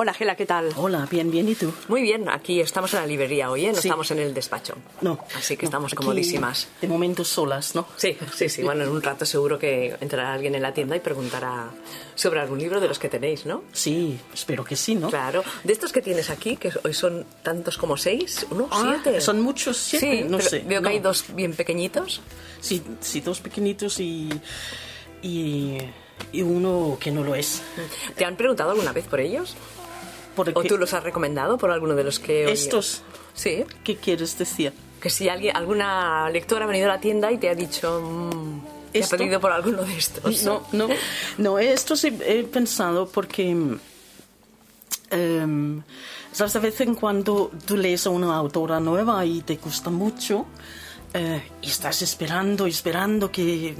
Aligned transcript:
Hola, 0.00 0.14
Gela, 0.14 0.36
¿qué 0.36 0.46
tal? 0.46 0.68
Hola, 0.76 1.08
bien, 1.10 1.28
bien, 1.28 1.48
¿y 1.48 1.56
tú? 1.56 1.72
Muy 1.88 2.02
bien, 2.02 2.28
aquí 2.28 2.60
estamos 2.60 2.94
en 2.94 3.00
la 3.00 3.06
librería 3.08 3.50
hoy, 3.50 3.66
¿eh? 3.66 3.72
no 3.72 3.80
Sí. 3.80 3.88
estamos 3.88 4.08
en 4.12 4.20
el 4.20 4.32
despacho. 4.32 4.76
No. 5.00 5.18
Así 5.36 5.56
que 5.56 5.64
no, 5.64 5.70
estamos 5.70 5.92
comodísimas. 5.92 6.68
De 6.80 6.86
momento 6.86 7.24
solas, 7.24 7.74
¿no? 7.74 7.84
Sí, 7.96 8.16
sí, 8.32 8.48
sí. 8.48 8.62
Bueno, 8.62 8.84
en 8.84 8.90
un 8.90 9.02
rato 9.02 9.26
seguro 9.26 9.58
que 9.58 9.96
entrará 10.00 10.34
alguien 10.34 10.54
en 10.54 10.62
la 10.62 10.72
tienda 10.72 10.94
y 10.94 11.00
preguntará 11.00 11.70
sobre 12.14 12.38
algún 12.38 12.60
libro 12.60 12.78
de 12.80 12.86
los 12.86 12.96
que 13.00 13.08
tenéis, 13.08 13.44
¿no? 13.44 13.64
Sí, 13.72 14.20
espero 14.32 14.64
que 14.64 14.76
sí, 14.76 14.94
¿no? 14.94 15.08
Claro. 15.08 15.42
De 15.64 15.72
estos 15.72 15.92
que 15.92 16.00
tienes 16.00 16.30
aquí, 16.30 16.56
que 16.56 16.70
hoy 16.84 16.94
son 16.94 17.26
tantos 17.42 17.76
como 17.76 17.96
seis, 17.96 18.46
uno, 18.52 18.68
Ah, 18.70 19.00
siete. 19.02 19.20
Son 19.20 19.40
muchos, 19.40 19.76
siete, 19.78 20.18
Sí, 20.22 20.28
no 20.28 20.36
pero 20.36 20.48
sé. 20.48 20.58
Veo 20.60 20.78
que 20.80 20.84
no. 20.84 20.88
hay 20.90 21.00
dos 21.00 21.24
bien 21.34 21.54
pequeñitos. 21.54 22.20
Sí, 22.60 22.80
sí, 23.00 23.20
dos 23.20 23.40
pequeñitos 23.40 23.98
y, 23.98 24.28
y, 25.22 25.76
y 26.30 26.42
uno 26.42 26.96
que 27.00 27.10
no 27.10 27.24
lo 27.24 27.34
es. 27.34 27.62
¿Te 28.14 28.24
han 28.24 28.36
preguntado 28.36 28.70
alguna 28.70 28.92
vez 28.92 29.04
por 29.08 29.18
ellos? 29.18 29.56
Porque 30.44 30.52
¿O 30.54 30.62
tú 30.62 30.78
los 30.78 30.94
has 30.94 31.02
recomendado 31.02 31.58
por 31.58 31.72
alguno 31.72 31.96
de 31.96 32.04
los 32.04 32.20
que... 32.20 32.50
Estos, 32.52 33.02
Sí. 33.34 33.64
¿qué 33.82 33.96
quieres 33.96 34.38
decir? 34.38 34.72
Que 35.00 35.10
si 35.10 35.28
alguien, 35.28 35.56
alguna 35.56 36.30
lectora 36.30 36.64
ha 36.64 36.68
venido 36.68 36.86
a 36.88 36.94
la 36.94 37.00
tienda 37.00 37.32
y 37.32 37.38
te 37.38 37.48
ha 37.48 37.56
dicho... 37.56 38.00
mm, 38.00 38.60
te 38.92 39.06
pedido 39.16 39.40
por 39.40 39.50
alguno 39.50 39.82
de 39.82 39.98
estos. 39.98 40.44
No, 40.44 40.64
no, 40.70 40.86
no, 41.38 41.58
estos 41.58 42.04
he, 42.04 42.14
he 42.24 42.44
pensado 42.44 43.08
porque, 43.08 43.50
em, 45.10 45.82
sabes, 46.30 46.62
vez 46.62 46.80
en 46.82 46.94
cuando 46.94 47.50
tú 47.66 47.76
lees 47.76 48.06
a 48.06 48.10
una 48.10 48.36
autora 48.36 48.78
nueva 48.78 49.26
y 49.26 49.40
te 49.40 49.56
gusta 49.56 49.90
mucho 49.90 50.46
eh, 51.14 51.42
y 51.62 51.66
estás 51.68 52.00
esperando, 52.02 52.66
esperando 52.66 53.32
que, 53.32 53.74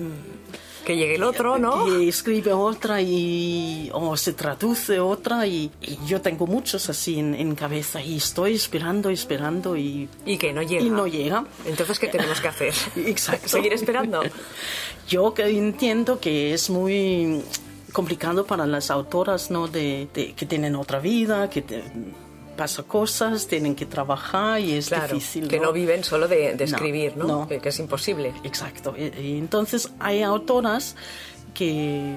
Que 0.88 0.96
llegue 0.96 1.16
el 1.16 1.22
otro, 1.22 1.58
¿no? 1.58 1.84
que 1.84 2.08
escribe 2.08 2.54
otra 2.54 3.02
y 3.02 3.90
o 3.92 4.16
se 4.16 4.32
traduce 4.32 4.98
otra 4.98 5.46
y, 5.46 5.70
y 5.82 5.98
yo 6.06 6.22
tengo 6.22 6.46
muchos 6.46 6.88
así 6.88 7.18
en, 7.18 7.34
en 7.34 7.54
cabeza 7.54 8.00
y 8.00 8.16
estoy 8.16 8.54
esperando, 8.54 9.10
esperando 9.10 9.76
y, 9.76 10.08
Y 10.24 10.38
que 10.38 10.50
no 10.54 10.62
llega. 10.62 10.82
y 10.82 10.88
no 10.88 11.06
llega. 11.06 11.44
Entonces, 11.66 11.98
¿qué 11.98 12.08
tenemos 12.08 12.40
que 12.40 12.48
hacer? 12.48 12.72
Exacto. 12.96 13.48
¿Seguir 13.48 13.74
esperando? 13.74 14.22
Yo 15.08 15.34
que 15.34 15.42
entiendo 15.46 16.20
que 16.20 16.54
es 16.54 16.70
muy 16.70 17.42
complicado 17.92 18.46
para 18.46 18.66
las 18.66 18.90
autoras, 18.90 19.50
¿no? 19.50 19.68
De, 19.68 20.08
de- 20.14 20.32
que 20.32 20.46
tienen 20.46 20.74
otra 20.74 21.00
vida, 21.00 21.50
que 21.50 21.60
te- 21.60 21.84
pasa 22.58 22.82
cosas, 22.82 23.46
tienen 23.46 23.74
que 23.74 23.86
trabajar 23.86 24.60
y 24.60 24.72
es 24.74 24.88
Claro, 24.88 25.14
difícil. 25.14 25.48
que 25.48 25.58
no 25.60 25.72
viven 25.72 26.02
solo 26.04 26.26
de, 26.28 26.54
de 26.54 26.64
escribir, 26.64 27.16
¿no? 27.16 27.26
no. 27.26 27.48
Que, 27.48 27.60
que 27.60 27.70
es 27.70 27.78
imposible. 27.78 28.34
Exacto. 28.44 28.94
Y, 28.98 29.04
y 29.18 29.38
entonces 29.38 29.90
hay 30.00 30.22
autoras 30.22 30.96
que, 31.54 32.16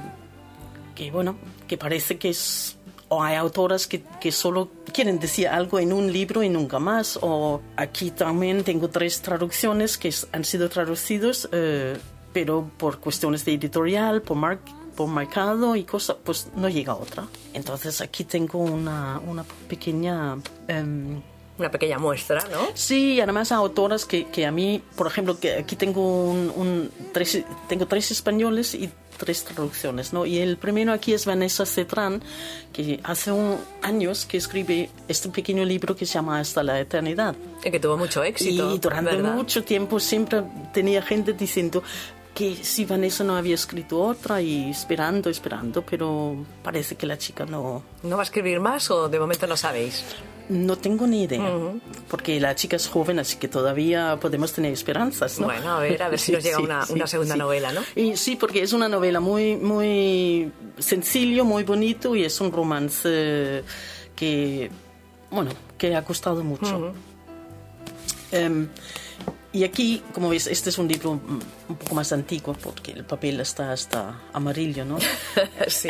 que, 0.95 1.11
bueno, 1.11 1.37
que 1.67 1.77
parece 1.77 2.17
que 2.17 2.29
es... 2.29 2.77
O 3.13 3.21
hay 3.21 3.35
autoras 3.35 3.87
que, 3.87 4.03
que 4.21 4.31
solo 4.31 4.69
quieren 4.93 5.19
decir 5.19 5.47
algo 5.49 5.79
en 5.79 5.91
un 5.91 6.11
libro 6.13 6.43
y 6.43 6.49
nunca 6.49 6.79
más. 6.79 7.19
O 7.21 7.61
aquí 7.75 8.09
también 8.11 8.63
tengo 8.63 8.87
tres 8.89 9.21
traducciones 9.21 9.97
que 9.97 10.13
han 10.31 10.45
sido 10.45 10.69
traducidos, 10.69 11.49
eh, 11.51 11.97
pero 12.31 12.71
por 12.77 12.99
cuestiones 13.01 13.43
de 13.43 13.53
editorial, 13.53 14.21
por, 14.21 14.37
mar- 14.37 14.59
por 14.95 15.07
mercado 15.07 15.75
y 15.75 15.83
cosas, 15.83 16.17
pues 16.23 16.47
no 16.55 16.69
llega 16.69 16.95
otra. 16.95 17.25
Entonces 17.53 18.01
aquí 18.01 18.23
tengo 18.23 18.59
una, 18.59 19.19
una 19.25 19.43
pequeña... 19.67 20.37
em, 20.67 21.21
Una 21.57 21.69
pequeña 21.69 21.99
muestra, 21.99 22.43
¿no? 22.51 22.69
Sí, 22.73 23.13
y 23.15 23.21
además 23.21 23.51
autoras 23.51 24.05
que, 24.05 24.25
que 24.27 24.45
a 24.45 24.51
mí, 24.51 24.81
por 24.95 25.07
ejemplo, 25.07 25.39
que 25.39 25.53
aquí 25.53 25.75
tengo 25.75 26.29
un, 26.31 26.51
un- 26.55 26.89
tres, 27.13 27.43
tengo 27.67 27.85
tres 27.85 28.09
españoles 28.11 28.73
y 28.73 28.89
tres 29.17 29.43
traducciones, 29.43 30.13
¿no? 30.13 30.25
Y 30.25 30.39
el 30.39 30.57
primero 30.57 30.91
aquí 30.93 31.13
es 31.13 31.27
Vanessa 31.27 31.63
Cetran, 31.67 32.23
que 32.73 32.99
hace 33.03 33.31
un, 33.31 33.57
años 33.83 34.25
que 34.25 34.37
escribe 34.37 34.89
este 35.07 35.29
pequeño 35.29 35.63
libro 35.63 35.95
que 35.95 36.07
se 36.07 36.13
llama 36.13 36.39
Hasta 36.39 36.63
la 36.63 36.79
Eternidad. 36.79 37.35
Y 37.63 37.69
que 37.69 37.79
tuvo 37.79 37.97
mucho 37.97 38.23
éxito. 38.23 38.73
Y 38.73 38.79
durante 38.79 39.11
¿verdad? 39.17 39.35
mucho 39.35 39.63
tiempo 39.63 39.99
siempre 39.99 40.41
tenía 40.73 41.03
gente 41.03 41.33
diciendo 41.33 41.83
que 42.33 42.55
si 42.55 42.85
Vanessa 42.85 43.23
no 43.23 43.35
había 43.35 43.55
escrito 43.55 44.01
otra 44.01 44.41
y 44.41 44.69
esperando, 44.69 45.29
esperando, 45.29 45.83
pero 45.83 46.35
parece 46.63 46.95
que 46.95 47.05
la 47.05 47.17
chica 47.17 47.45
no, 47.45 47.83
¿No 48.03 48.15
va 48.15 48.23
a 48.23 48.25
escribir 48.25 48.59
más 48.59 48.89
o 48.89 49.09
de 49.09 49.19
momento 49.19 49.47
no 49.47 49.57
sabéis? 49.57 50.03
no 50.51 50.77
tengo 50.77 51.07
ni 51.07 51.23
idea, 51.23 51.49
porque 52.09 52.39
la 52.39 52.55
chica 52.55 52.75
es 52.75 52.87
joven, 52.87 53.19
así 53.19 53.37
que 53.37 53.47
todavía 53.47 54.17
podemos 54.19 54.51
tener 54.51 54.73
esperanzas, 54.73 55.39
¿no? 55.39 55.45
Bueno, 55.45 55.71
a 55.71 55.79
ver, 55.79 56.03
a 56.03 56.09
ver 56.09 56.19
si 56.19 56.25
Sí, 56.31 56.33
nos 56.33 56.43
llega 56.43 56.57
sí, 56.57 56.63
una, 56.63 56.85
sí, 56.85 56.93
una 56.93 57.07
segunda 57.07 57.35
novela, 57.37 57.71
¿no? 57.71 57.81
Y 57.95 58.17
sí, 58.17 58.35
porque 58.35 58.61
es 58.61 58.73
una 58.73 58.89
novela 58.89 59.21
muy, 59.21 59.55
muy 59.55 60.51
sencillo, 60.77 61.45
muy 61.45 61.63
bonito 61.63 62.15
y 62.17 62.25
es 62.25 62.41
un 62.41 62.51
romance 62.51 63.63
que, 64.15 64.69
bueno, 65.29 65.51
que 65.77 65.95
ha 65.95 66.03
costado 66.03 66.43
mucho. 66.43 66.93
Em, 68.31 68.67
y 69.53 69.65
aquí, 69.65 70.01
como 70.13 70.29
ves, 70.29 70.47
este 70.47 70.69
es 70.69 70.77
un 70.77 70.87
libro 70.87 71.15
mm, 71.15 71.39
un 71.69 71.75
poco 71.75 71.95
más 71.95 72.13
antiguo 72.13 72.53
porque 72.53 72.91
el 72.91 73.03
papel 73.03 73.39
está 73.41 73.71
hasta 73.71 74.21
amarillo, 74.31 74.85
¿no? 74.85 74.97
sí. 75.67 75.89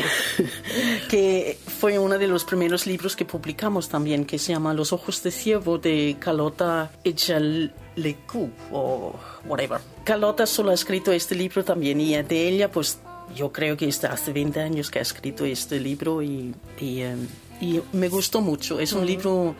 que 1.10 1.60
fue 1.80 2.00
uno 2.00 2.18
de 2.18 2.28
los 2.28 2.44
primeros 2.44 2.88
libros 2.88 3.16
que 3.16 3.26
publicamos 3.26 3.88
también, 3.88 4.26
que 4.26 4.40
se 4.40 4.54
llama 4.54 4.74
Los 4.74 4.94
ojos 4.94 5.22
de 5.22 5.32
ciervo 5.32 5.78
de 5.78 6.18
Carlota 6.20 6.92
Echalecu 7.04 8.50
o 8.72 9.14
whatever. 9.46 9.80
Carlota 10.04 10.48
solo 10.48 10.72
ha 10.72 10.74
escrito 10.74 11.12
este 11.12 11.36
libro 11.36 11.64
también 11.64 12.02
y 12.02 12.20
de 12.22 12.48
ella 12.48 12.72
pues 12.72 13.00
yo 13.36 13.52
creo 13.52 13.78
que 13.78 13.88
está 13.88 14.14
hace 14.14 14.34
20 14.34 14.60
años 14.60 14.90
que 14.90 15.00
ha 15.00 15.02
escrito 15.02 15.46
este 15.46 15.80
libro 15.80 16.22
y, 16.22 16.54
y, 16.80 17.02
eh, 17.02 17.16
y 17.60 17.82
me 17.94 18.10
gustó 18.10 18.42
mucho. 18.42 18.80
Es 18.80 18.94
un 18.94 19.06
libro 19.06 19.56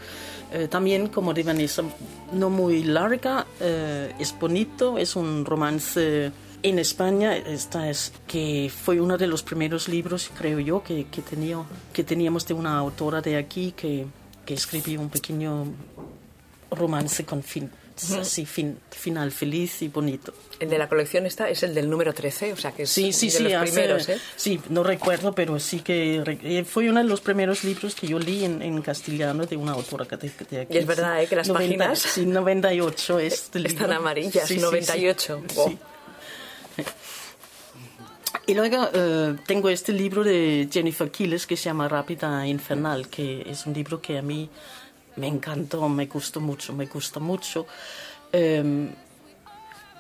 eh, 0.52 0.68
también 0.68 1.08
como 1.08 1.34
de 1.34 1.44
Vanessa, 1.44 1.84
no 2.34 2.50
muy 2.50 2.84
larga, 2.84 3.46
eh, 3.60 4.14
es 4.20 4.38
bonito, 4.38 4.98
es 4.98 5.16
un 5.16 5.46
romance 5.46 6.32
en 6.64 6.78
España 6.78 7.36
esta 7.38 7.90
es 7.90 8.14
que 8.28 8.70
fue 8.70 9.02
uno 9.02 9.18
de 9.18 9.28
los 9.28 9.42
primeros 9.42 9.88
libros, 9.88 10.30
creo 10.38 10.60
yo, 10.60 10.84
que, 10.84 11.06
que, 11.06 11.22
tenía, 11.22 11.58
que 11.92 12.04
teníamos 12.04 12.46
de 12.46 12.54
una 12.54 12.78
autora 12.78 13.22
de 13.22 13.38
aquí 13.38 13.72
que, 13.72 14.06
que 14.46 14.54
escribió 14.54 15.02
un 15.02 15.10
pequeño 15.10 15.66
romance 16.70 17.26
con 17.26 17.42
fin, 17.42 17.72
así, 18.12 18.46
fin, 18.46 18.78
final 18.90 19.32
feliz 19.32 19.82
y 19.82 19.88
bonito. 19.88 20.34
El 20.60 20.70
de 20.70 20.78
la 20.78 20.88
colección 20.90 21.26
esta 21.26 21.50
es 21.50 21.64
el 21.64 21.74
del 21.76 21.90
número 21.90 22.14
13, 22.14 22.54
o 22.54 22.58
sea 22.58 22.72
que 22.72 22.84
es 22.84 22.90
Sí, 22.90 23.14
sí, 23.14 23.28
de 23.28 23.32
sí, 23.32 23.44
los 23.44 23.54
hace- 23.54 23.72
primeros, 23.72 24.10
¿eh? 24.10 24.18
sí, 24.36 24.60
no 24.70 24.84
recuerdo, 24.84 25.34
pero 25.34 25.60
sí 25.60 25.80
que 25.82 26.24
eh, 26.44 26.64
fue 26.64 26.90
uno 26.90 27.00
de 27.02 27.06
los 27.10 27.22
primeros 27.22 27.64
libros 27.64 27.94
que 27.96 28.08
yo 28.08 28.20
leí 28.20 28.44
en, 28.46 28.62
en 28.62 28.82
castellano 28.82 29.46
de 29.46 29.58
una 29.58 29.72
autora 29.74 30.06
que 30.06 30.18
de, 30.18 30.62
aquí. 30.62 30.74
Y 30.74 30.78
es 30.78 30.86
verdad, 30.86 31.22
¿eh? 31.22 31.28
que 31.28 31.36
las 31.36 31.48
90 31.48 31.78
páginas 31.78 32.00
Sí, 32.00 32.26
98 32.26 33.20
este 33.20 33.60
libro. 33.60 33.74
Están 33.74 33.92
amarillas, 33.94 34.48
Sí, 34.48 34.54
sí, 34.56 34.60
sí. 34.60 34.66
98. 34.66 35.44
Wow. 35.56 35.70
Sí. 35.70 35.78
Y 38.48 38.54
luego 38.54 38.90
eh, 38.94 39.36
tengo 39.46 39.70
este 39.70 39.94
libro 39.94 40.24
de 40.24 40.68
Jennifer 40.72 41.10
Quiles 41.12 41.46
que 41.46 41.56
se 41.56 41.66
llama 41.66 41.88
Rápida 41.88 42.46
Infernal, 42.48 43.08
que 43.08 43.44
es 43.50 43.66
un 43.66 43.74
libro 43.74 44.02
que 44.02 44.18
a 44.18 44.22
mí 44.22 44.50
me 45.16 45.28
encantó, 45.28 45.88
me 45.90 46.06
gustó 46.06 46.40
mucho, 46.40 46.74
me 46.74 46.86
gusta 46.86 47.20
mucho. 47.20 47.66
Eh, 48.32 48.90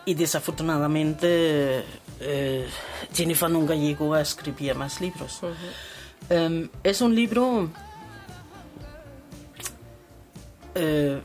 y 0.06 0.14
desafortunadamente 0.14 1.84
eh, 2.20 2.68
Jennifer 3.14 3.50
nunca 3.50 3.76
llegó 3.76 4.14
a 4.14 4.22
escribir 4.22 4.76
más 4.76 5.00
libros. 5.00 5.42
Eh, 6.30 6.70
es 6.84 7.02
un 7.02 7.16
libro 7.16 7.70
eh, 10.76 11.20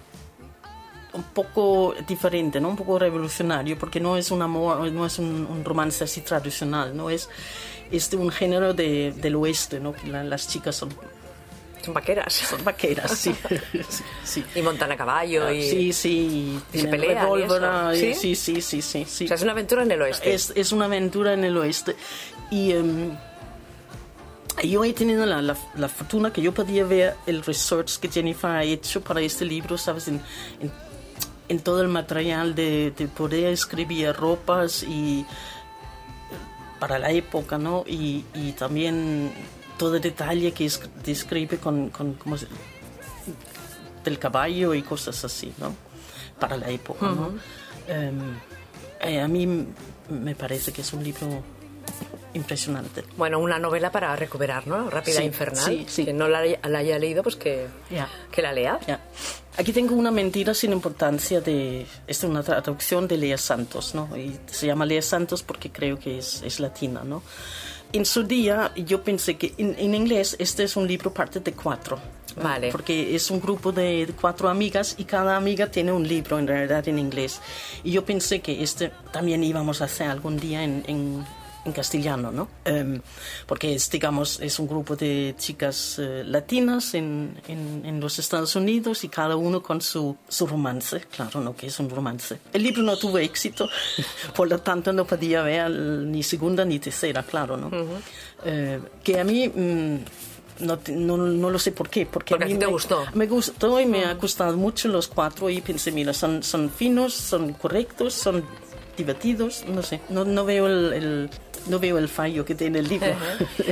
un 1.12 1.22
poco 1.22 1.94
diferente, 2.06 2.60
¿no? 2.60 2.68
un 2.68 2.76
poco 2.76 2.98
revolucionario, 2.98 3.78
porque 3.78 4.00
no 4.00 4.16
es 4.16 4.30
un 4.30 4.42
amor, 4.42 4.90
no 4.92 5.06
es 5.06 5.18
un, 5.18 5.46
un 5.46 5.64
romance 5.64 6.04
así 6.04 6.20
tradicional, 6.20 6.94
no 6.94 7.08
es, 7.08 7.30
es 7.90 8.10
de 8.10 8.18
un 8.18 8.30
género 8.30 8.74
de, 8.74 9.12
del 9.12 9.36
oeste, 9.36 9.80
¿no? 9.80 9.94
las 10.04 10.48
chicas 10.48 10.76
son, 10.76 10.90
Son 11.86 11.94
vaqueras. 11.94 12.32
son 12.50 12.62
vaqueras, 12.64 13.12
sí. 13.16 13.34
sí, 13.88 14.04
sí. 14.24 14.44
Y 14.54 14.60
montan 14.62 14.92
a 14.92 14.96
caballo 14.96 15.50
y... 15.50 15.60
Ah, 15.66 15.70
Sí, 15.70 15.92
sí, 15.92 16.60
y 16.72 16.78
se 16.80 16.88
pelean 16.88 17.16
y 17.16 17.20
revólver, 17.20 17.62
eso. 17.62 17.94
y- 17.94 18.14
¿Sí? 18.14 18.14
sí, 18.14 18.34
sí, 18.34 18.60
sí, 18.60 18.82
sí, 18.82 19.04
sí. 19.08 19.24
O 19.24 19.28
sea, 19.28 19.36
es 19.36 19.42
una 19.42 19.52
aventura 19.52 19.82
en 19.84 19.90
el 19.92 20.02
oeste. 20.02 20.34
Es, 20.34 20.52
es 20.54 20.72
una 20.72 20.84
aventura 20.86 21.32
en 21.32 21.44
el 21.44 21.56
oeste. 21.56 21.96
Y 22.50 22.72
em, 22.72 23.16
yo 24.64 24.84
he 24.84 24.92
tenido 24.92 25.24
la, 25.26 25.40
la- 25.42 25.56
la 25.76 25.88
fortuna 25.88 26.32
que 26.32 26.42
yo 26.42 26.52
podía 26.52 26.84
ver 26.84 27.14
el 27.26 27.42
research 27.42 27.98
que 27.98 28.08
Jennifer 28.08 28.50
ha 28.50 28.64
hecho 28.64 29.00
para 29.00 29.20
este 29.20 29.44
libro, 29.44 29.78
¿sabes? 29.78 30.08
En, 30.08 30.20
en- 30.60 30.72
en 31.48 31.60
todo 31.60 31.80
el 31.80 31.88
material 31.88 32.54
de, 32.56 32.90
de 32.96 33.06
poder 33.06 33.52
escribir 33.52 34.12
ropas 34.14 34.82
y 34.82 35.24
para 36.80 36.98
la 36.98 37.10
época, 37.12 37.56
¿no? 37.56 37.84
Y, 37.86 38.24
y 38.34 38.52
también 38.52 39.32
todo 39.78 39.98
detalle 40.00 40.52
que 40.52 40.66
es- 40.66 40.80
describe 41.04 41.58
con, 41.58 41.90
con 41.90 42.14
¿cómo 42.14 42.36
se- 42.38 42.48
del 44.04 44.18
caballo 44.18 44.74
y 44.74 44.82
cosas 44.82 45.24
así, 45.24 45.52
¿no? 45.58 45.74
Para 46.38 46.56
la 46.56 46.68
época, 46.70 47.06
¿no? 47.06 47.32
Em, 47.88 48.18
eh, 49.00 49.20
a 49.20 49.28
mí 49.28 49.66
me 50.08 50.34
parece 50.34 50.72
que 50.72 50.82
es 50.82 50.92
un 50.92 51.02
libro 51.02 51.42
impresionante. 52.34 53.02
Bueno, 53.16 53.38
una 53.38 53.58
novela 53.58 53.90
para 53.90 54.14
recuperar, 54.14 54.66
¿no? 54.66 54.90
Rápida 54.90 55.16
Sí, 55.16 55.22
e 55.22 55.24
infernal. 55.26 55.64
sí, 55.64 55.86
sí. 55.88 56.04
Quien 56.04 56.18
no 56.18 56.28
la, 56.28 56.40
haya- 56.40 56.60
la 56.68 56.78
haya 56.80 56.98
leído, 56.98 57.22
pues 57.22 57.36
que, 57.36 57.66
Ya. 57.90 58.08
que 58.30 58.42
la 58.42 58.52
lea. 58.52 58.78
Ya. 58.86 59.00
Aquí 59.58 59.72
tengo 59.72 59.94
una 59.94 60.10
mentira 60.10 60.52
sin 60.52 60.72
importancia 60.72 61.40
de... 61.40 61.86
Esta 62.06 62.26
es 62.26 62.30
una 62.30 62.42
traducción 62.42 63.08
de 63.08 63.16
Lea 63.16 63.38
Santos, 63.38 63.94
¿no? 63.94 64.14
Y 64.16 64.38
se 64.46 64.66
llama 64.66 64.84
Lea 64.84 65.00
Santos 65.00 65.42
porque 65.42 65.70
creo 65.72 65.98
que 65.98 66.18
es, 66.18 66.42
es 66.42 66.60
latina, 66.60 67.02
¿no? 67.04 67.22
En 67.96 68.04
su 68.04 68.24
día 68.24 68.72
yo 68.76 69.02
pensé 69.02 69.36
que 69.36 69.54
en, 69.56 69.74
en 69.78 69.94
inglés 69.94 70.36
este 70.38 70.64
es 70.64 70.76
un 70.76 70.86
libro 70.86 71.14
parte 71.14 71.40
de 71.40 71.52
cuatro. 71.52 71.98
Vale. 72.42 72.70
Porque 72.70 73.14
es 73.14 73.30
un 73.30 73.40
grupo 73.40 73.72
de, 73.72 74.12
cuatro 74.20 74.50
amigas 74.50 74.94
y 74.98 75.04
cada 75.04 75.36
amiga 75.36 75.68
tiene 75.68 75.92
un 75.92 76.06
libro 76.06 76.38
en 76.38 76.46
realidad 76.46 76.86
en 76.88 76.98
inglés. 76.98 77.40
Y 77.82 77.92
yo 77.92 78.04
pensé 78.04 78.40
que 78.40 78.62
este 78.62 78.92
también 79.12 79.42
íbamos 79.42 79.80
a 79.80 79.86
hacer 79.86 80.10
algún 80.10 80.36
día 80.36 80.62
en, 80.62 80.84
en, 80.86 81.24
en 81.66 81.72
castellano, 81.72 82.30
¿no? 82.32 82.48
Em, 82.64 83.00
porque 83.46 83.74
es, 83.74 83.90
digamos, 83.90 84.40
es 84.40 84.58
un 84.58 84.66
grupo 84.68 84.96
de 84.96 85.34
chicas 85.36 85.98
eh, 85.98 86.22
latinas 86.24 86.94
en, 86.94 87.38
en, 87.48 87.82
en 87.84 88.00
los 88.00 88.18
Estados 88.18 88.56
Unidos 88.56 89.04
y 89.04 89.08
cada 89.08 89.36
uno 89.36 89.62
con 89.62 89.80
su, 89.82 90.16
su 90.28 90.46
romance, 90.46 91.00
claro, 91.14 91.40
¿no? 91.40 91.54
Que 91.54 91.66
es 91.66 91.78
un 91.80 91.90
romance. 91.90 92.38
El 92.52 92.62
libro 92.62 92.82
no 92.82 92.96
tuvo 92.96 93.18
éxito, 93.18 93.68
por 94.36 94.48
lo 94.48 94.58
tanto 94.60 94.92
no 94.92 95.04
podía 95.04 95.42
ver 95.42 95.70
ni 95.70 96.22
segunda 96.22 96.64
ni 96.64 96.78
tercera, 96.78 97.22
claro, 97.24 97.56
¿no? 97.56 97.70
Eh, 98.44 98.80
que 99.04 99.20
a 99.20 99.24
mí... 99.24 99.48
mm, 99.48 99.96
no, 100.58 100.78
no, 100.88 101.18
no 101.18 101.50
lo 101.50 101.58
sé 101.58 101.70
por 101.72 101.90
qué. 101.90 102.06
Porque, 102.06 102.30
Porque 102.30 102.44
a 102.44 102.46
mí 102.46 102.54
ti 102.54 102.58
te 102.60 102.64
me- 102.66 102.72
gustó. 102.72 103.04
Me 103.12 103.26
gustó 103.26 103.78
y 103.78 103.84
me 103.84 104.06
ha 104.06 104.14
gustado 104.14 104.56
mucho 104.56 104.88
los 104.88 105.06
cuatro 105.06 105.50
y 105.50 105.60
pensé, 105.60 105.92
mira, 105.92 106.14
son, 106.14 106.42
son 106.42 106.70
finos, 106.70 107.12
son 107.12 107.52
correctos, 107.52 108.14
son 108.14 108.42
divertidos, 108.96 109.66
no 109.68 109.82
sé, 109.82 110.00
no, 110.08 110.24
no 110.24 110.46
veo 110.46 110.66
el, 110.66 110.92
el- 110.94 111.30
no 111.68 111.78
veo 111.78 111.98
el 111.98 112.08
fallo 112.08 112.44
que 112.44 112.54
tiene 112.54 112.78
el 112.80 112.88
libro. 112.88 113.08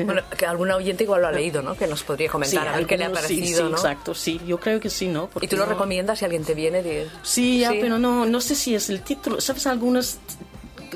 bueno, 0.04 0.22
que 0.36 0.46
algún 0.46 0.70
oyente 0.70 1.04
igual 1.04 1.22
lo 1.22 1.28
ha 1.28 1.32
leído, 1.32 1.62
¿no? 1.62 1.74
Que 1.76 1.86
nos 1.86 2.02
podría 2.02 2.28
comentar 2.30 2.66
a 2.68 2.76
ver 2.76 2.86
qué 2.86 2.96
le 2.96 3.04
ha 3.04 3.06
algunos 3.06 3.26
sí, 3.26 3.34
parecido, 3.36 3.58
sí, 3.66 3.70
¿no? 3.70 3.76
exacto, 3.76 4.14
sí, 4.14 4.40
yo 4.46 4.58
creo 4.58 4.80
que 4.80 4.90
sí, 4.90 5.08
¿no? 5.08 5.24
¿Y 5.24 5.28
Porque 5.32 5.48
tú 5.48 5.56
lo 5.56 5.64
no- 5.66 5.72
recomiendas 5.72 6.18
si 6.18 6.24
alguien 6.24 6.44
te 6.44 6.54
viene? 6.54 6.82
De... 6.82 7.08
Sí, 7.22 7.60
ya, 7.60 7.70
pero 7.70 7.98
no, 7.98 8.24
no 8.26 8.40
sé 8.40 8.54
si 8.54 8.74
es 8.74 8.90
el 8.90 9.00
título. 9.02 9.40
¿Sabes? 9.40 9.66
Algunas 9.66 10.18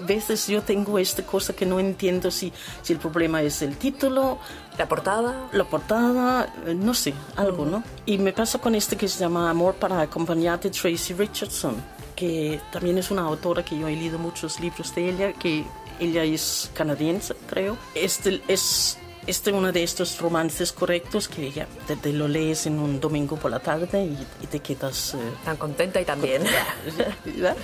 veces 0.06 0.46
yo 0.46 0.62
tengo 0.62 0.98
esta 0.98 1.24
cosa 1.26 1.54
que 1.54 1.66
no 1.66 1.80
entiendo 1.80 2.30
si, 2.30 2.52
si 2.82 2.92
el 2.92 2.98
problema 3.00 3.42
es 3.42 3.62
el 3.62 3.76
título, 3.76 4.38
¿La 4.78 4.86
portada? 4.88 5.48
la 5.52 5.64
portada, 5.64 6.54
eh, 6.66 6.74
no 6.74 6.94
sé, 6.94 7.12
algo, 7.36 7.64
¿no? 7.66 7.82
Y 8.06 8.18
me 8.18 8.32
pasa 8.32 8.58
con 8.60 8.74
este 8.76 8.96
que 8.96 9.08
se 9.08 9.18
llama 9.18 9.50
Amor 9.50 9.74
para 9.74 10.00
acompañar 10.00 10.60
de 10.60 10.70
Tracy 10.70 11.14
Richardson, 11.14 11.74
que 12.14 12.60
también 12.72 12.96
es 12.98 13.10
una 13.10 13.22
autora 13.22 13.64
que 13.64 13.76
yo 13.76 13.88
he 13.88 13.96
leído 13.96 14.18
muchos 14.20 14.60
libros 14.60 14.94
de 14.94 15.08
ella, 15.10 15.32
que 15.32 15.64
ella 16.00 16.24
es 16.24 16.70
canadiense, 16.74 17.34
creo. 17.48 17.76
Este 17.94 18.40
es 18.48 18.98
este 19.26 19.52
uno 19.52 19.72
de 19.72 19.82
estos 19.82 20.18
romances 20.20 20.72
correctos 20.72 21.28
que 21.28 21.50
ya 21.52 21.66
te, 21.86 21.96
te 21.96 22.12
lo 22.14 22.28
lees 22.28 22.66
en 22.66 22.78
un 22.78 22.98
domingo 22.98 23.36
por 23.36 23.50
la 23.50 23.58
tarde 23.60 24.04
y, 24.04 24.16
y 24.42 24.46
te 24.46 24.60
quedas... 24.60 25.14
eh, 25.14 25.18
Tan 25.44 25.58
contenta 25.58 26.00
y 26.00 26.04
tan 26.06 26.20
bien. 26.22 26.42
Te 26.44 27.54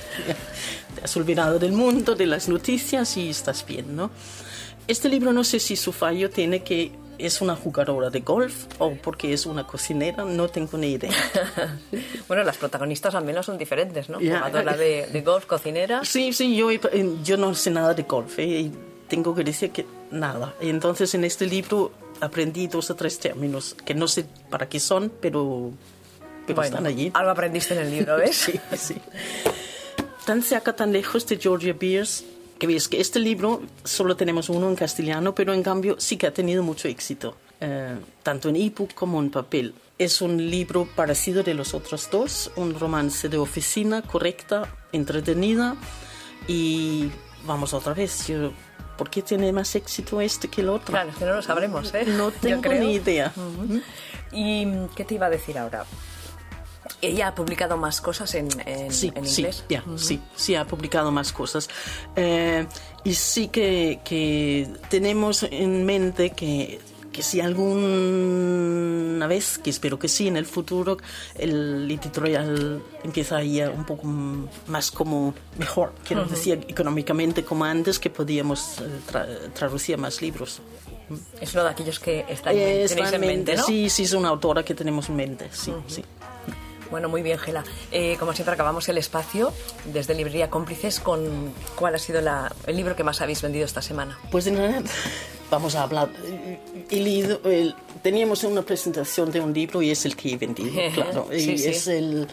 has 1.02 1.16
olvidado 1.16 1.58
del 1.58 1.72
mundo, 1.72 2.14
de 2.14 2.26
las 2.26 2.48
noticias 2.48 3.16
y 3.16 3.30
estás 3.30 3.64
bien, 3.66 3.96
¿no? 3.96 4.10
Este 4.86 5.08
libro 5.08 5.32
no 5.32 5.42
sé 5.44 5.58
si 5.58 5.76
su 5.76 5.92
fallo 5.92 6.28
tiene 6.28 6.62
que 6.62 6.92
es 7.18 7.40
una 7.40 7.56
jugadora 7.56 8.10
de 8.10 8.20
golf 8.20 8.66
o 8.78 8.94
porque 8.94 9.32
es 9.32 9.46
una 9.46 9.66
cocinera, 9.66 10.24
no 10.24 10.48
tengo 10.48 10.78
ni 10.78 10.92
idea. 10.92 11.12
bueno, 12.28 12.42
las 12.44 12.56
protagonistas 12.56 13.14
al 13.14 13.24
menos 13.24 13.46
son 13.46 13.58
diferentes, 13.58 14.08
¿no? 14.08 14.20
Ya. 14.20 14.38
Jugadora 14.38 14.76
de, 14.76 15.06
de 15.06 15.20
golf, 15.22 15.46
cocinera. 15.46 16.04
Sí, 16.04 16.32
sí, 16.32 16.56
yo, 16.56 16.70
eh, 16.70 16.80
yo 17.22 17.36
no 17.36 17.54
sé 17.54 17.70
nada 17.70 17.94
de 17.94 18.02
golf 18.02 18.38
¿eh? 18.38 18.44
y 18.44 18.72
tengo 19.08 19.34
que 19.34 19.44
decir 19.44 19.70
que 19.70 19.86
nada. 20.10 20.54
Entonces 20.60 21.14
en 21.14 21.24
este 21.24 21.46
libro 21.46 21.92
aprendí 22.20 22.66
dos 22.66 22.90
o 22.90 22.94
tres 22.94 23.18
términos 23.18 23.76
que 23.84 23.94
no 23.94 24.08
sé 24.08 24.26
para 24.50 24.68
qué 24.68 24.80
son, 24.80 25.12
pero, 25.20 25.70
pero 26.46 26.56
Bueno, 26.56 26.68
están 26.68 26.86
allí. 26.86 27.10
Algo 27.14 27.30
aprendiste 27.30 27.74
en 27.74 27.80
el 27.80 27.90
libro, 27.90 28.16
¿ves? 28.16 28.36
Sí, 28.36 28.60
sí. 28.76 28.96
Tan 30.24 30.42
cerca, 30.42 30.74
tan 30.74 30.92
lejos 30.92 31.26
de 31.26 31.36
Georgia 31.36 31.74
Beers, 31.78 32.24
que 32.58 32.66
ves 32.66 32.88
que 32.88 33.00
este 33.00 33.18
libro 33.18 33.62
solo 33.84 34.16
tenemos 34.16 34.48
uno 34.48 34.68
en 34.68 34.76
castellano, 34.76 35.34
pero 35.34 35.52
en 35.52 35.62
cambio 35.62 35.96
sí 35.98 36.16
que 36.16 36.26
ha 36.26 36.34
tenido 36.34 36.62
mucho 36.62 36.88
éxito, 36.88 37.36
eh, 37.60 37.96
tanto 38.22 38.48
en 38.48 38.56
ebook 38.56 38.94
como 38.94 39.20
en 39.20 39.30
papel. 39.30 39.74
Es 39.98 40.20
un 40.20 40.50
libro 40.50 40.88
parecido 40.94 41.42
de 41.42 41.54
los 41.54 41.74
otros 41.74 42.08
dos, 42.10 42.50
un 42.56 42.78
romance 42.78 43.28
de 43.28 43.38
oficina 43.38 44.02
correcta, 44.02 44.68
entretenida 44.92 45.76
y 46.48 47.10
vamos 47.46 47.74
otra 47.74 47.94
vez. 47.94 48.26
Yo, 48.26 48.52
¿Por 48.96 49.10
qué 49.10 49.22
tiene 49.22 49.52
más 49.52 49.74
éxito 49.74 50.20
este 50.20 50.48
que 50.48 50.60
el 50.60 50.68
otro? 50.68 50.92
Claro, 50.92 51.10
es 51.10 51.16
que 51.16 51.24
no 51.24 51.34
lo 51.34 51.42
sabremos, 51.42 51.92
¿eh? 51.94 52.04
No 52.06 52.30
tengo 52.40 52.72
ni 52.72 52.94
idea. 52.94 53.32
¿Y 54.32 54.66
mm, 54.66 54.88
qué 54.94 55.04
te 55.04 55.14
iba 55.14 55.26
a 55.26 55.30
decir 55.30 55.58
ahora? 55.58 55.84
Ella 57.00 57.28
ha 57.28 57.34
publicado 57.34 57.76
más 57.76 58.00
cosas 58.00 58.34
en, 58.34 58.48
en, 58.66 58.92
Sí, 58.92 59.10
en 59.14 59.26
sí, 59.26 59.42
inglés. 59.42 59.64
ya, 59.68 59.82
sí, 59.96 60.20
sí 60.36 60.54
ha 60.54 60.66
publicado 60.66 61.10
más 61.10 61.32
cosas. 61.32 61.68
Eh, 62.16 62.66
y 63.04 63.14
sí 63.14 63.48
que, 63.48 64.00
que 64.04 64.68
tenemos 64.90 65.42
en 65.44 65.84
mente 65.86 66.30
que, 66.30 66.80
que 67.12 67.22
si 67.22 67.40
alguna 67.40 69.26
vez, 69.26 69.58
que 69.58 69.70
espero 69.70 69.98
que 69.98 70.08
sí, 70.08 70.28
en 70.28 70.36
el 70.36 70.46
futuro, 70.46 70.96
el 71.36 71.90
editorial 71.90 72.82
empieza 73.02 73.36
a 73.38 73.44
ir 73.44 73.68
un 73.68 73.84
poco 73.84 74.06
más 74.06 74.90
como 74.90 75.34
mejor, 75.58 75.94
quiero 76.06 76.24
decir, 76.24 76.64
económicamente 76.68 77.44
como 77.44 77.64
antes, 77.64 77.98
que 77.98 78.10
podíamos 78.10 78.78
eh, 78.80 78.84
tra- 79.10 79.52
traducir 79.52 79.96
más 79.98 80.20
libros. 80.22 80.60
Es 81.40 81.52
uno 81.52 81.64
de 81.64 81.70
aquellos 81.70 82.00
que 82.00 82.24
está 82.28 82.50
en, 82.52 82.58
Eh, 82.58 82.86
tenéis 82.88 83.12
en 83.12 83.20
mente, 83.20 83.56
¿no? 83.56 83.64
Sí, 83.64 83.90
sí, 83.90 84.04
es 84.04 84.12
una 84.14 84.30
autora 84.30 84.64
que 84.64 84.74
tenemos 84.74 85.08
en 85.10 85.16
mente, 85.16 85.48
sí, 85.52 85.72
sí. 85.86 86.02
Bueno, 86.94 87.08
muy 87.08 87.22
bien, 87.22 87.40
Gela. 87.40 87.64
Eh, 87.90 88.14
como 88.20 88.32
siempre, 88.34 88.54
acabamos 88.54 88.88
el 88.88 88.98
espacio 88.98 89.52
desde 89.92 90.14
Librería 90.14 90.48
Cómplices 90.48 91.00
con 91.00 91.52
cuál 91.74 91.96
ha 91.96 91.98
sido 91.98 92.20
la- 92.20 92.54
el 92.68 92.76
libro 92.76 92.94
que 92.94 93.02
más 93.02 93.20
habéis 93.20 93.42
vendido 93.42 93.64
esta 93.64 93.82
semana. 93.82 94.16
Pues 94.30 94.48
vamos 95.50 95.74
a 95.74 95.82
hablar. 95.82 96.08
He 96.88 97.00
leído, 97.00 97.40
el- 97.46 97.74
teníamos 98.00 98.44
una 98.44 98.62
presentación 98.62 99.32
de 99.32 99.40
un 99.40 99.52
libro 99.52 99.82
y 99.82 99.90
es 99.90 100.04
el 100.04 100.14
que 100.14 100.34
he 100.34 100.36
vendido, 100.36 100.70
claro. 100.94 101.26
Sí, 101.32 101.50
y 101.54 101.58
sí. 101.58 101.68
es 101.68 101.88
el 101.88 102.28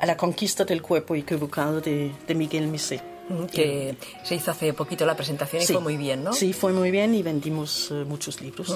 A 0.00 0.06
la 0.06 0.16
conquista 0.16 0.64
del 0.64 0.82
cuerpo 0.82 1.14
equivocado 1.14 1.80
de, 1.80 2.10
de 2.26 2.34
Miguel 2.34 2.66
Misé. 2.66 3.00
Que 3.52 3.94
se 4.24 4.34
hizo 4.34 4.50
hace 4.50 4.72
poquito 4.72 5.06
la 5.06 5.14
presentación 5.14 5.62
y 5.62 5.66
Sí. 5.66 5.72
fue 5.72 5.82
muy 5.82 5.96
bien, 5.96 6.24
¿no? 6.24 6.32
Sí, 6.32 6.52
fue 6.52 6.72
muy 6.72 6.90
bien 6.90 7.14
y 7.14 7.22
vendimos 7.22 7.92
eh, 7.92 8.04
muchos 8.04 8.40
libros. 8.40 8.74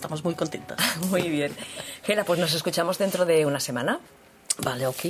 Estamos 0.00 0.24
muy 0.24 0.34
contentas. 0.34 0.78
Muy 1.10 1.28
bien. 1.28 1.54
Gela, 2.04 2.24
pues 2.24 2.40
nos 2.40 2.54
escuchamos 2.54 2.96
dentro 2.96 3.26
de 3.26 3.44
una 3.44 3.60
semana. 3.60 4.00
Vale, 4.58 4.86
ok. 4.86 5.06